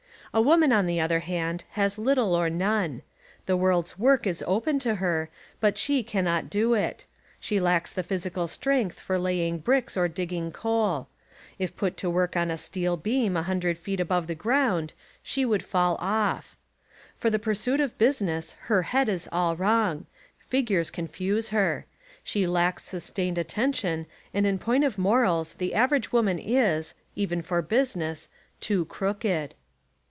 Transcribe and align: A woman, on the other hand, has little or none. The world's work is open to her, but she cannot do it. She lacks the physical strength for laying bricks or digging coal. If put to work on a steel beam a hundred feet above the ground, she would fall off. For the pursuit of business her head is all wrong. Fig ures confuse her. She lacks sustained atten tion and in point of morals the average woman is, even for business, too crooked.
A 0.33 0.39
woman, 0.41 0.71
on 0.71 0.85
the 0.85 1.01
other 1.01 1.19
hand, 1.19 1.65
has 1.71 1.97
little 1.97 2.33
or 2.33 2.49
none. 2.49 3.01
The 3.47 3.57
world's 3.57 3.99
work 3.99 4.25
is 4.25 4.41
open 4.47 4.79
to 4.79 4.95
her, 4.95 5.29
but 5.59 5.77
she 5.77 6.03
cannot 6.03 6.49
do 6.49 6.73
it. 6.73 7.05
She 7.41 7.59
lacks 7.59 7.91
the 7.91 8.01
physical 8.01 8.47
strength 8.47 8.97
for 8.97 9.19
laying 9.19 9.57
bricks 9.57 9.97
or 9.97 10.07
digging 10.07 10.53
coal. 10.53 11.09
If 11.59 11.75
put 11.75 11.97
to 11.97 12.09
work 12.09 12.37
on 12.37 12.49
a 12.49 12.57
steel 12.57 12.95
beam 12.95 13.35
a 13.35 13.43
hundred 13.43 13.77
feet 13.77 13.99
above 13.99 14.27
the 14.27 14.33
ground, 14.33 14.93
she 15.21 15.43
would 15.43 15.65
fall 15.65 15.97
off. 15.99 16.55
For 17.17 17.29
the 17.29 17.37
pursuit 17.37 17.81
of 17.81 17.97
business 17.97 18.53
her 18.69 18.83
head 18.83 19.09
is 19.09 19.27
all 19.33 19.57
wrong. 19.57 20.05
Fig 20.39 20.67
ures 20.67 20.93
confuse 20.93 21.49
her. 21.49 21.85
She 22.23 22.47
lacks 22.47 22.85
sustained 22.85 23.37
atten 23.37 23.73
tion 23.73 24.05
and 24.33 24.47
in 24.47 24.59
point 24.59 24.85
of 24.85 24.97
morals 24.97 25.55
the 25.55 25.73
average 25.73 26.13
woman 26.13 26.39
is, 26.39 26.93
even 27.17 27.41
for 27.41 27.61
business, 27.61 28.29
too 28.61 28.85
crooked. 28.85 29.55